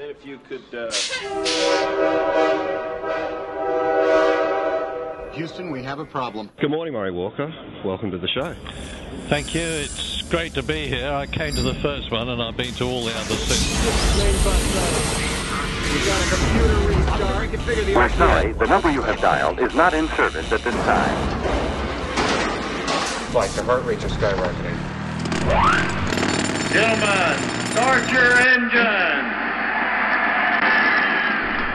[0.00, 0.62] then if you could.
[0.74, 0.90] Uh...
[5.32, 6.50] Houston, we have a problem.
[6.60, 7.52] Good morning, Murray Walker.
[7.84, 8.54] Welcome to the show.
[9.28, 9.62] Thank you.
[9.62, 11.10] It's great to be here.
[11.12, 13.80] I came to the first one and I've been to all the others since.
[17.94, 21.16] We're sorry, the number you have dialed is not in service at this time.
[23.34, 24.78] Like the heart rates are skyrocketing.
[26.72, 27.38] Gentlemen,
[27.72, 29.39] start your engine.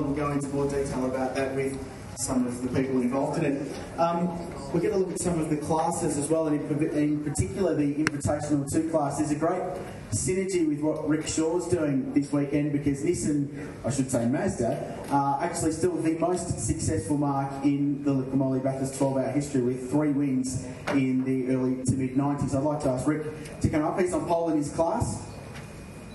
[0.00, 1.78] And we'll go into more detail about that with
[2.16, 3.98] some of the people involved in it.
[3.98, 4.28] Um,
[4.72, 7.74] we're going to look at some of the classes as well, and in, in particular
[7.74, 9.18] the Invitational 2 class.
[9.18, 9.62] There's a great
[10.12, 15.44] synergy with what Rick Shaw's doing this weekend because Nissan, I should say Mazda, are
[15.44, 20.12] actually still the most successful marque in the Liqui Bathurst 12 hour history with three
[20.12, 22.54] wins in the early to mid 90s.
[22.54, 24.00] I'd like to ask Rick to come up.
[24.00, 25.29] He's on pole in his class.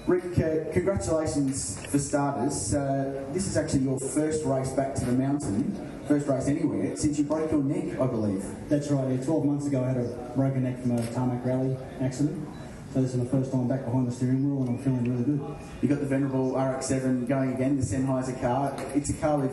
[0.08, 2.76] Rick, uh, congratulations for starters.
[2.76, 7.18] Uh, this is actually your first race back to the mountain, first race anywhere, since
[7.18, 8.46] you broke your neck, I believe.
[8.70, 9.26] That's right, yeah.
[9.26, 12.48] 12 months ago I had a broken neck from a tarmac rally accident.
[12.94, 15.24] So this is my first time back behind the steering wheel and I'm feeling really
[15.24, 15.58] good.
[15.82, 18.78] You've got the venerable RX-7 going again, the Sennheiser car.
[18.94, 19.52] It's a car with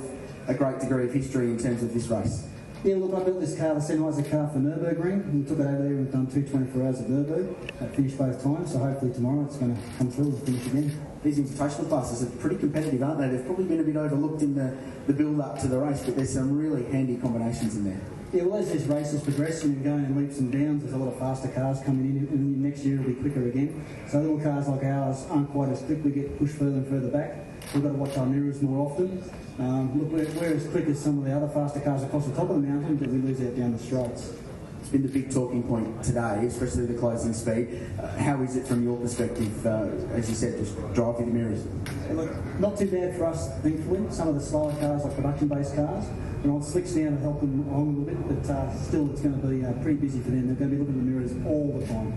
[0.49, 2.47] a great degree of history in terms of this race.
[2.85, 5.33] Yeah, look, I built this car, the Sennheiser car for Nürburgring.
[5.33, 7.79] We took it over there, we've done two 24 hours of Nürburg.
[7.79, 11.07] That finished both times, so hopefully tomorrow it's going to come through and finish again.
[11.23, 13.29] These invitational classes are pretty competitive, aren't they?
[13.29, 14.77] They've probably been a bit overlooked in the,
[15.07, 18.01] the build up to the race, but there's some really handy combinations in there.
[18.33, 20.99] Yeah, well, as these races progress and you're going in leaps and bounds, there's a
[20.99, 23.87] lot of faster cars coming in, and next year it'll be quicker again.
[24.11, 27.11] So little cars like ours aren't quite as quick, we get pushed further and further
[27.11, 27.52] back.
[27.75, 29.23] We've got to watch our mirrors more often.
[29.59, 32.35] Um, look, we're, we're, as quick as some of the other faster cars across the
[32.35, 34.35] top of the mountain, but we lose out down the straights.
[34.81, 37.81] It's been the big talking point today, especially the closing speed.
[37.99, 41.33] Uh, how is it from your perspective, uh, as you said, just drive through the
[41.33, 41.67] mirrors?
[42.11, 44.05] Look, not too bad for us, thankfully.
[44.11, 46.05] Some of the slower cars, like production-based cars,
[46.45, 49.23] know, it slicks down and help them along a little bit, but uh, still it's
[49.23, 50.47] going to be uh, pretty busy for them.
[50.47, 52.13] They're going to be looking in the mirrors all the time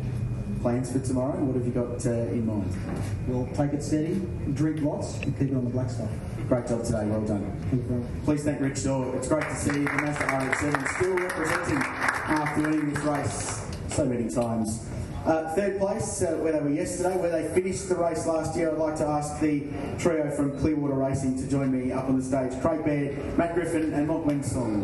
[0.66, 1.38] plans for tomorrow?
[1.46, 2.74] What have you got uh, in mind?
[3.28, 4.20] We'll take it steady,
[4.56, 6.10] drink lots, and keep it on the black stuff.
[6.50, 7.46] Great job today, well done.
[7.70, 9.14] Thank Please thank Rick Shaw.
[9.14, 14.28] It's great to see the Mazda RX-7 still representing after winning this race so many
[14.28, 14.90] times.
[15.24, 18.72] Uh, third place, uh, where they were yesterday, where they finished the race last year,
[18.72, 19.68] I'd like to ask the
[20.00, 22.60] trio from Clearwater Racing to join me up on the stage.
[22.64, 24.84] Craig Baird, Matt Griffin and Mok Weng Sun.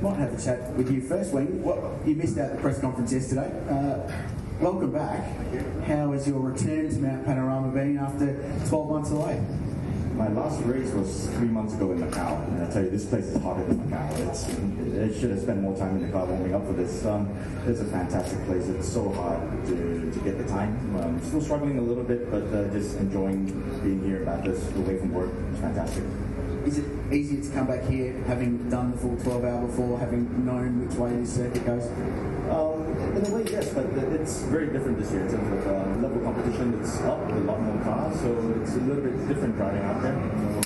[0.00, 1.62] Might have a chat with you first, Wayne.
[1.62, 3.50] What, you missed out the press conference yesterday.
[3.68, 4.10] Uh,
[4.60, 5.24] welcome back.
[5.86, 8.34] How has your return to Mount Panorama been after
[8.68, 9.44] 12 months away?
[10.14, 13.24] My last race was three months ago in Macau, and I tell you, this place
[13.26, 14.28] is hotter than Macau.
[14.28, 17.04] It's, I should have spent more time in the car warming up for this.
[17.04, 17.28] Um,
[17.66, 18.68] it's a fantastic place.
[18.68, 20.74] It's so hard to, to get the time.
[21.00, 23.46] Um, still struggling a little bit, but uh, just enjoying
[23.82, 25.30] being here about this away from work.
[25.52, 26.02] It's fantastic.
[26.66, 30.44] Is it easier to come back here, having done the full 12 hour before, having
[30.44, 31.86] known which way this circuit goes?
[32.50, 32.84] Um,
[33.16, 36.20] in a way, yes, but it's very different this year in terms of uh, level
[36.20, 36.78] competition.
[36.80, 38.30] It's up, a lot more cars, so
[38.62, 40.14] it's a little bit different driving out there.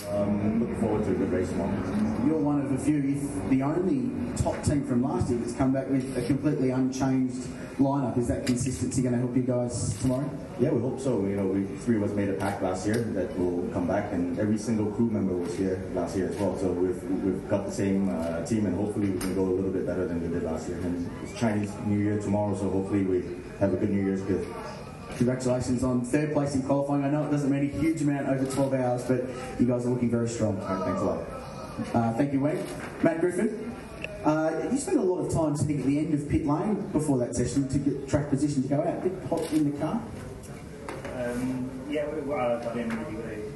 [0.03, 2.12] So, um, looking forward to a good race tomorrow.
[2.25, 5.73] You're one of the few, if the only top team from last year that's come
[5.73, 7.49] back with a completely unchanged
[7.79, 8.17] lineup.
[8.17, 10.31] Is that consistency going to help you guys tomorrow?
[10.61, 11.21] Yeah, we hope so.
[11.27, 14.13] You know, we three of us made a pact last year that we'll come back,
[14.13, 16.57] and every single crew member was here last year as well.
[16.59, 19.71] So we've we've got the same uh, team, and hopefully we can go a little
[19.71, 20.79] bit better than we did last year.
[20.79, 23.25] And it's Chinese New Year tomorrow, so hopefully we
[23.59, 24.47] have a good New Year's good.
[25.17, 27.05] Congratulations on third place in qualifying.
[27.05, 29.25] I know it doesn't mean a huge amount over 12 hours, but
[29.61, 30.59] you guys are looking very strong.
[30.59, 31.42] Right, thanks a lot.
[31.95, 32.63] Uh, thank you, Wayne.
[33.03, 33.75] Matt Griffin.
[34.25, 37.19] Uh, you spent a lot of time sitting at the end of pit lane before
[37.19, 39.03] that session to get track position to go out.
[39.03, 40.01] Bit hot in the car?
[41.17, 43.53] Um, yeah, well, I in really good.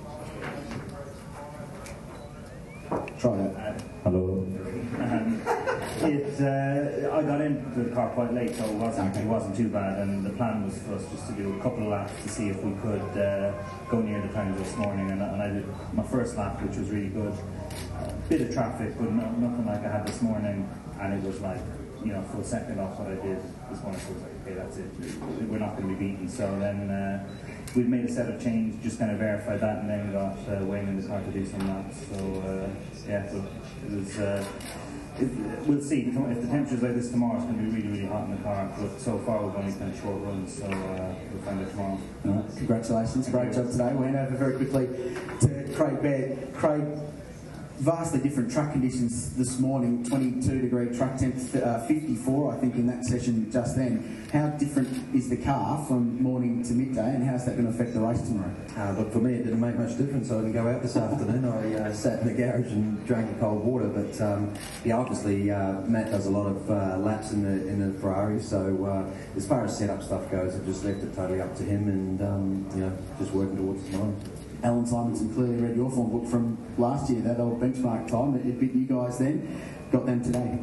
[3.18, 3.82] Try that.
[4.02, 5.62] Hello.
[5.98, 9.68] It, uh, I got into the car quite late, so it wasn't, it wasn't too
[9.68, 9.98] bad.
[9.98, 12.48] And the plan was for us just to do a couple of laps to see
[12.48, 13.52] if we could uh,
[13.88, 15.10] go near the time this morning.
[15.10, 17.32] And, and I did my first lap, which was really good.
[17.98, 20.68] A bit of traffic, but no, nothing like I had this morning.
[21.00, 21.60] And it was like,
[22.04, 23.40] you know, for a second off what I did
[23.70, 25.48] this morning, it was like, okay, that's it.
[25.48, 26.28] We're not going to be beaten.
[26.28, 27.26] So then uh,
[27.74, 30.62] we made a set of changes, just kind of verified that, and then got uh,
[30.66, 31.96] Wayne in the car to do some laps.
[32.12, 33.32] So uh, yeah, it
[33.90, 34.18] was.
[35.18, 35.28] It,
[35.66, 36.02] we'll see.
[36.02, 38.42] If the temperature's like this tomorrow, it's going to be really, really hot in the
[38.42, 38.70] car.
[38.78, 41.98] But so far, we've only kind of short runs, so uh, we'll find it tomorrow.
[42.24, 43.92] No, congratulations, great job today.
[43.92, 44.86] We went over very quickly
[45.40, 46.54] to Craig Baird.
[46.54, 46.84] Craig,
[47.78, 52.86] vastly different track conditions this morning 22 degree track temp, uh, 54, I think, in
[52.86, 54.26] that session just then.
[54.32, 57.94] How different is the car from morning to midday, and how's that going to affect
[57.94, 58.54] the race tomorrow?
[58.76, 60.30] Uh, look, for me, it didn't make much difference.
[60.30, 61.44] I didn't go out this afternoon.
[61.44, 63.88] I uh, sat in the garage and drank the cold water.
[63.88, 67.80] But um, yeah, obviously, uh, Matt does a lot of uh, laps in the in
[67.80, 68.40] the Ferrari.
[68.40, 71.62] So uh, as far as setup stuff goes, I've just left it totally up to
[71.62, 74.14] him, and um, you know, just working towards tomorrow.
[74.66, 78.34] Allan Simonsen clearly read your form book from last year, that old benchmark time.
[78.34, 80.58] It, it bit you guys then, got them today.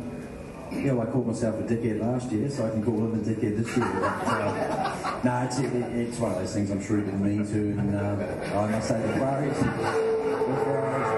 [0.74, 3.24] Yeah, well, I called myself a dickhead last year, so I can call him a
[3.24, 3.88] dickhead this year.
[3.88, 7.80] But, uh, no, it's, it, it's one of those things I'm shrewd in me too,
[7.80, 11.14] and uh, I must say the Ferraris, the Ferraris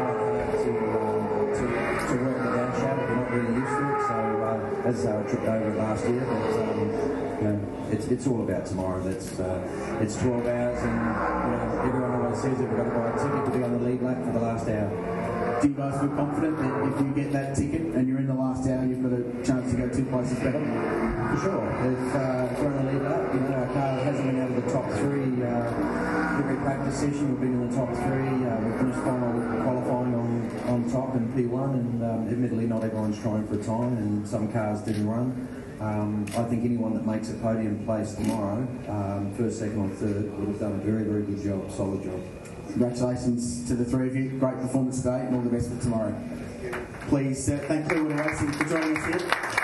[0.62, 1.26] to, um,
[1.58, 1.66] to,
[2.06, 2.56] to the
[2.86, 4.02] you're not really used to it.
[4.06, 4.16] So
[4.46, 8.68] uh, as I tripped over last year, but um, you know, it's, it's all about
[8.68, 9.02] tomorrow.
[9.02, 13.14] That's uh, it's 12 hours, and you know, everyone that we've got to buy a
[13.16, 14.92] ticket to be on the lead lap for the last hour.
[15.62, 18.34] Do you guys feel confident that if you get that ticket and you're in the
[18.34, 20.60] last hour, you've got a chance to go two places better?
[20.60, 21.64] For sure.
[21.64, 24.52] If, uh, if we're on the lead lap, you know, our car hasn't been out
[24.52, 27.32] of the top three uh, every practice session.
[27.32, 28.36] We've been in the top three.
[28.44, 29.31] Uh, we finished final
[29.64, 30.30] qualifying on,
[30.68, 34.52] on top in P1, and um, admittedly, not everyone's trying for a time, and some
[34.52, 35.31] cars didn't run.
[35.80, 40.38] Um, I think anyone that makes a podium place tomorrow, um, first, second, or third,
[40.38, 42.22] would have done a very, very good job, solid job.
[42.72, 44.30] Congratulations to the three of you.
[44.39, 46.16] Great performance today and all the best for tomorrow.
[47.07, 49.55] Please uh, thank Clearwater Racing for joining us here.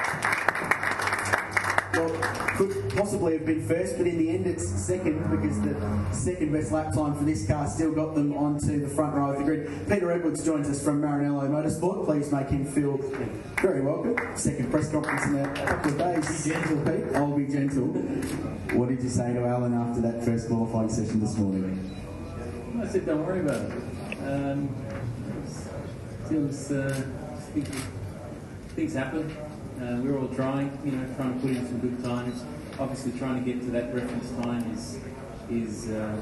[2.62, 6.72] Could possibly have been first, but in the end it's second because the second best
[6.72, 9.90] lap time for this car still got them onto the front row of the grid.
[9.90, 12.06] Peter Edwards joins us from Maranello Motorsport.
[12.06, 12.98] Please make him feel
[13.60, 14.16] very welcome.
[14.38, 16.44] Second press conference in a couple of days.
[16.44, 17.16] Be gentle, Pete.
[17.16, 17.88] I'll be gentle.
[18.78, 22.00] What did you say to Allan after that first qualifying session this morning?
[22.80, 23.72] I said, don't worry about it.
[24.24, 24.70] Um,
[26.30, 26.94] feels, uh,
[27.54, 27.84] things,
[28.76, 29.36] things happen.
[29.82, 32.44] Uh, we're all trying, you know, trying to put in some good times.
[32.78, 35.00] Obviously, trying to get to that reference time is
[35.50, 36.16] is uh,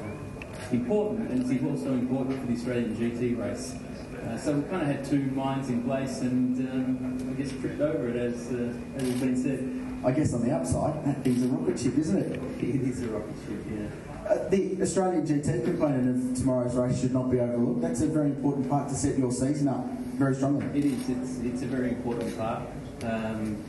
[0.72, 3.76] important, and it's also important for the Australian GT race.
[4.24, 7.82] Uh, so we kind of had two minds in place, and um, I guess tripped
[7.82, 10.06] over it as uh, as has been said.
[10.06, 12.42] I guess on the upside, that thing's a rocket ship, isn't it?
[12.64, 14.30] It is a rocket ship, yeah.
[14.30, 17.82] Uh, the Australian GT component of tomorrow's race should not be overlooked.
[17.82, 19.86] That's a very important part to set your season up
[20.16, 20.66] very strongly.
[20.78, 21.10] It is.
[21.10, 22.62] It's, it's a very important part.
[23.04, 23.64] Um,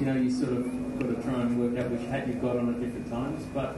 [0.00, 0.64] you know, you sort of
[0.98, 3.76] got to try and work out which hat you've got on at different times, but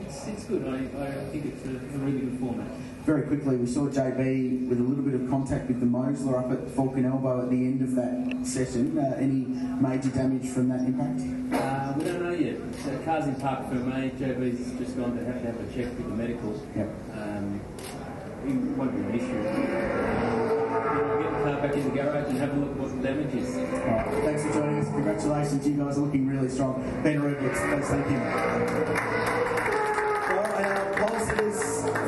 [0.00, 0.66] it's, it's good.
[0.66, 2.68] I, I think it's a, a really good format.
[3.04, 6.50] Very quickly, we saw JB with a little bit of contact with the Mosler up
[6.50, 8.98] at Falcon Elbow at the end of that session.
[8.98, 9.46] Uh, any
[9.80, 11.22] major damage from that impact?
[11.54, 12.58] Uh, we don't know yet.
[12.84, 14.10] So car's in parc fermé.
[14.18, 16.60] JB's just gone to have to have a check with the medical.
[16.74, 16.88] Yep.
[17.12, 17.60] Um,
[18.44, 20.45] it won't be an issue.
[20.76, 23.34] Get the car back in the garage and have a look at what the damage
[23.34, 23.56] is.
[23.56, 24.88] Right, thanks for joining us.
[24.88, 26.82] Congratulations, you guys are looking really strong.
[27.02, 28.20] Ben Rubens, please thank him.
[30.36, 31.18] Well, our pole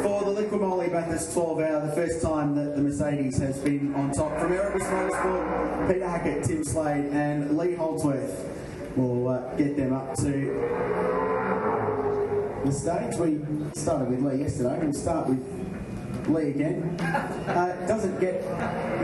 [0.02, 3.94] for the Liqui Moly Bathurst 12 hour, the first time that the Mercedes has been
[3.94, 4.38] on top.
[4.38, 8.46] From Erebus Motorsport, Peter Hackett, Tim Slade, and Lee Holdsworth
[8.96, 10.22] will uh, get them up to
[12.64, 13.16] the stage.
[13.16, 13.40] We
[13.72, 14.78] started with Lee yesterday.
[14.82, 15.67] We'll start with
[16.28, 16.82] Lee again.
[17.00, 18.42] Uh, doesn't get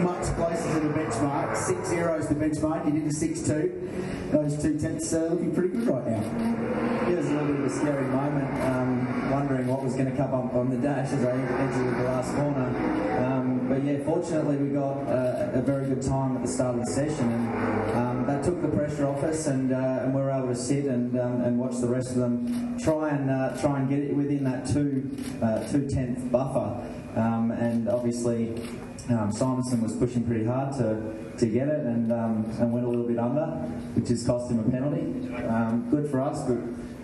[0.03, 1.57] much closer to the benchmark.
[1.57, 2.85] Six is the benchmark.
[2.87, 3.91] You did a six two.
[4.31, 7.09] Those two tenths are looking pretty good right now.
[7.09, 10.17] It was a little bit of a scary moment, um, wondering what was going to
[10.17, 13.25] come up on the dash as I exited the last corner.
[13.25, 16.85] Um, but yeah, fortunately we got uh, a very good time at the start of
[16.85, 20.31] the session, and um, that took the pressure off us, and, uh, and we were
[20.31, 23.79] able to sit and, um, and watch the rest of them try and uh, try
[23.79, 25.11] and get it within that two
[25.71, 26.83] two tenth buffer.
[27.17, 28.51] Um, and obviously
[29.11, 32.89] um, Simonsen was pushing pretty hard to, to get it and, um, and went a
[32.89, 33.47] little bit under,
[33.95, 35.35] which has cost him a penalty.
[35.47, 36.57] Um, good for us, but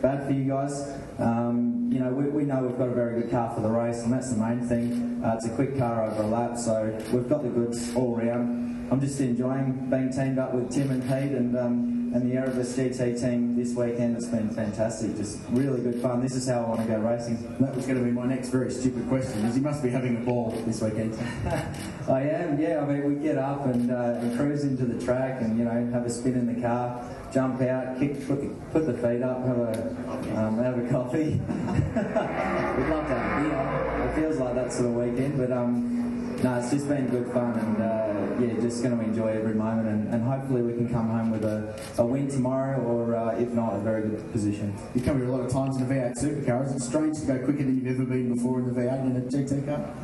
[0.03, 0.97] bad for you guys.
[1.19, 4.03] Um, you know, we, we know we've got a very good car for the race,
[4.03, 5.23] and that's the main thing.
[5.23, 8.91] Uh, it's a quick car over a lap, so we've got the goods all round.
[8.91, 12.77] I'm just enjoying being teamed up with Tim and Pete and um, and the Erebus
[12.77, 14.17] GT team this weekend.
[14.17, 16.21] It's been fantastic, just really good fun.
[16.21, 17.57] This is how I want to go racing.
[17.61, 19.45] That was going to be my next very stupid question.
[19.45, 21.15] Is you must be having a ball this weekend.
[22.09, 22.81] I am, yeah.
[22.81, 25.91] I mean, we get up and, uh, and cruise into the track, and you know,
[25.93, 29.47] have a spin in the car, jump out, kick, put the, put the feet up,
[29.47, 30.01] have a
[30.37, 31.31] um, have a coffee.
[31.41, 34.09] We'd love to have a beer.
[34.09, 36.00] It feels like that sort of weekend, but um,
[36.43, 39.89] no, it's just been good fun, and uh, yeah, just going to enjoy every moment,
[39.89, 43.51] and, and hopefully we can come home with a, a win tomorrow, or uh, if
[43.51, 44.75] not, a very good position.
[44.95, 46.67] You come here a lot of times in the V8 supercar.
[46.67, 49.17] Is it strange to go quicker than you've ever been before in the V8 in
[49.17, 49.95] a GT car?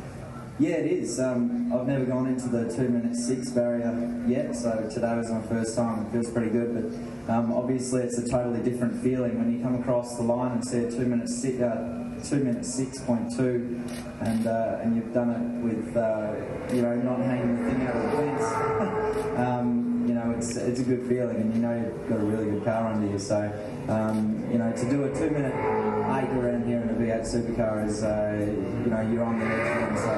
[0.59, 1.19] Yeah, it is.
[1.19, 3.93] Um, I've never gone into the two minute six barrier
[4.25, 6.07] yet, so today was my first time.
[6.07, 6.73] It feels pretty good,
[7.27, 10.65] but um, obviously it's a totally different feeling when you come across the line and
[10.65, 13.79] see a two minute six, uh, two minute six point two,
[14.21, 16.33] and uh, and you've done it with uh,
[16.73, 19.37] you know not hanging the thing out of the fence.
[19.37, 22.49] um, you know, it's it's a good feeling, and you know you've got a really
[22.49, 23.19] good car under you.
[23.19, 23.37] So
[23.89, 25.53] um, you know, to do a two minute
[26.15, 28.35] eight around here in a V8 supercar is uh,
[28.83, 29.89] you know you're on the edge.
[29.89, 30.11] And so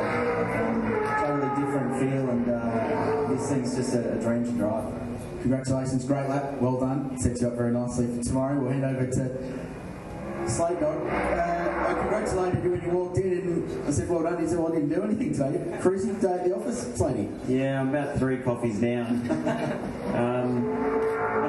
[0.60, 4.93] um, totally different feel, and uh, this thing's just a, a dream to drive.
[5.41, 7.17] Congratulations, great lap, well done.
[7.17, 8.60] Sets you up very nicely for tomorrow.
[8.60, 11.08] We'll hand over to Slate Dog.
[11.08, 14.41] Uh, I congratulated you when you walked in and I said, well done.
[14.41, 15.77] He said, well, I didn't do anything today.
[15.79, 17.29] Cruising day at the office, Slatey.
[17.48, 19.08] Yeah, I'm about three coffees down.
[20.15, 20.69] um,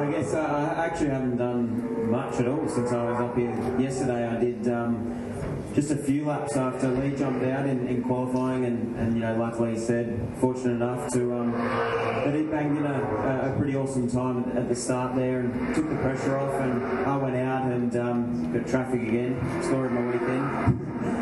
[0.01, 1.90] I guess uh, I actually haven't done
[2.21, 3.51] much at all since I was up here.
[3.79, 5.33] Yesterday I did um,
[5.75, 9.37] just a few laps after Lee jumped out in, in qualifying, and, and you know,
[9.37, 14.11] like Lee said, fortunate enough to um, that he banged in a, a pretty awesome
[14.11, 16.55] time at, the start there and took the pressure off.
[16.61, 21.17] And I went out and um, got traffic again, of my weekend.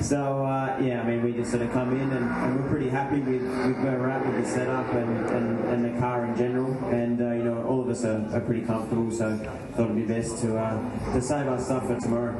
[0.00, 2.88] So uh, yeah, I mean, we just sort of come in and, and we're pretty
[2.88, 6.36] happy with, with where we're at with the setup and, and, and the car in
[6.36, 6.72] general.
[6.88, 9.36] And uh, you know, all of us are, are pretty comfortable, so
[9.76, 12.34] thought it'd be best to uh, to save our stuff for tomorrow.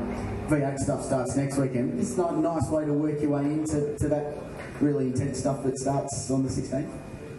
[0.48, 2.00] V8 stuff starts next weekend.
[2.00, 4.36] It's not a nice way to work your way into to that
[4.80, 6.90] really intense stuff that starts on the 16th.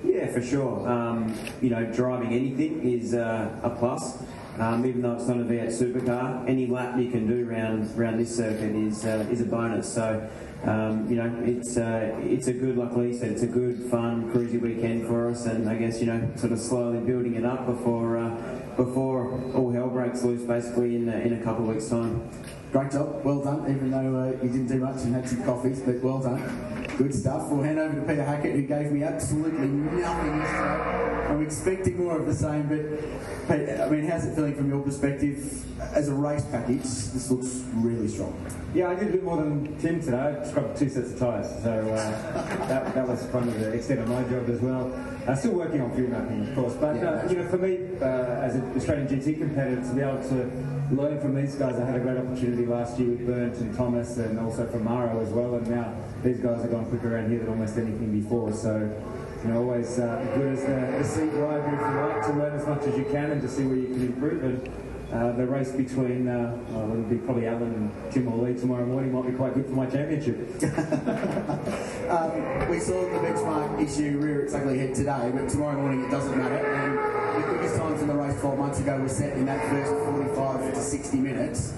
[0.04, 0.88] Yeah, for sure.
[0.88, 4.24] Um, you know, driving anything is uh, a plus.
[4.60, 8.18] Um, even though it's not a V8 supercar, any lap you can do around around
[8.18, 9.92] this circuit is uh, is a bonus.
[9.92, 10.30] So,
[10.66, 14.32] um, you know, it's uh, it's a good, like Lee said, it's a good, fun,
[14.34, 17.66] cruisy weekend for us, and I guess you know, sort of slowly building it up
[17.66, 22.30] before uh, before all hell breaks loose, basically in in a couple of weeks' time.
[22.72, 25.82] Great job, well done, even though uh, you didn't do much and had some coffees,
[25.82, 26.88] but well done.
[26.98, 27.50] Good stuff.
[27.50, 31.28] We'll hand over to Peter Hackett, who gave me absolutely nothing yesterday.
[31.28, 34.82] I'm expecting more of the same, but Pete, I mean, how's it feeling from your
[34.82, 35.66] perspective?
[35.94, 38.34] As a race package, this looks really strong.
[38.74, 40.40] Yeah, I did a bit more than Tim today.
[40.42, 44.00] I scrubbed two sets of tyres, so uh, that, that was kind of the extent
[44.00, 45.11] of my job as well.
[45.28, 48.42] Uh, still working on fuel mapping, of course, but uh, you know, for me, uh,
[48.42, 50.50] as an Australian GT competitor, to be able to
[50.96, 54.18] learn from these guys, I had a great opportunity last year with Bernd and Thomas,
[54.18, 55.54] and also from Maro as well.
[55.56, 58.52] And now these guys are going quicker around here than almost anything before.
[58.52, 58.80] So
[59.44, 62.60] you know, always uh, good as the, the seat driver if you like to learn
[62.60, 64.44] as much as you can and to see where you can improve.
[64.44, 68.58] And uh, the race between, uh, well, it'll be probably Allan and Tim or Lee
[68.58, 70.38] tomorrow morning might be quite good for my championship.
[72.10, 76.12] um, we saw the benchmark issue rear its ugly head today, but tomorrow morning it
[76.12, 76.66] doesn't matter.
[76.66, 79.92] And the quickest times in the race 12 months ago were set in that first
[79.92, 81.74] 45 to 60 minutes.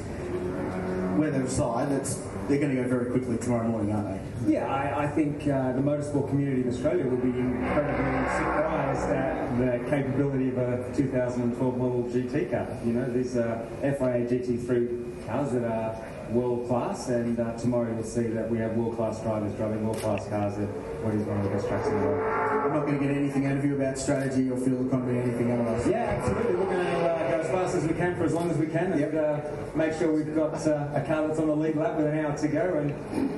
[1.17, 4.07] Weather aside, that's they're going to go very quickly tomorrow morning, aren't
[4.45, 4.53] they?
[4.53, 9.57] Yeah, I, I think uh, the motorsport community in Australia will be incredibly surprised at
[9.57, 12.67] the capability of a 2012 model GT car.
[12.85, 15.95] You know, these are FIA GT3 cars that are
[16.29, 19.97] world class, and uh, tomorrow you'll see that we have world class drivers driving world
[19.97, 20.67] class cars at
[21.03, 22.23] what is one of the best tracks in the world.
[22.65, 25.21] I'm not going to get anything out of you about strategy or fuel economy, or
[25.21, 25.87] anything otherwise.
[25.87, 26.55] Yeah, absolutely.
[26.55, 27.22] We're going to uh,
[27.53, 29.39] fast as we can for as long as we can, and uh,
[29.75, 32.35] make sure we've got uh, a car that's on the lead lap with an hour
[32.35, 32.77] to go.
[32.81, 32.89] And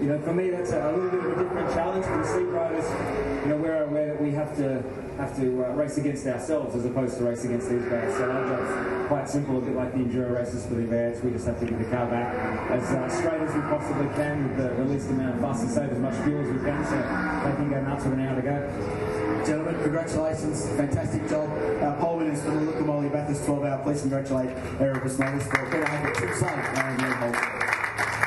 [0.01, 2.47] you know, for me, that's a, little bit of a different challenge for the seat
[2.47, 2.87] riders.
[3.43, 4.81] You know, we're aware that we have to
[5.17, 8.15] have to uh, race against ourselves as opposed to race against these guys.
[8.15, 11.21] So our job's quite simple, a bit like the enduro races for the events.
[11.21, 12.33] We just have to get the car back
[12.71, 15.91] as uh, straight as we possibly can with the, least amount of fuss and save
[15.91, 18.41] as much fuel as we can, so they can go nuts with an hour to
[18.41, 19.05] go.
[19.45, 20.65] Gentlemen, congratulations.
[20.69, 21.47] Fantastic job.
[21.83, 22.74] Our pole winners for the
[23.85, 23.93] Lukamoli Bathurst 12 hour.
[23.93, 24.49] Please congratulate
[24.81, 25.71] Erebus Motorsport.
[25.71, 27.33] Peter Hackett, Tim Slade, and Lee Holt.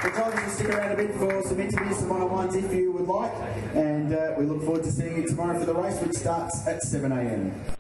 [0.03, 3.09] The drivers will stick around a bit for some interviews, some one-on-ones if you would
[3.09, 3.33] like.
[3.75, 6.83] And uh, we look forward to seeing you tomorrow for the race, which starts at
[6.83, 7.78] 7am.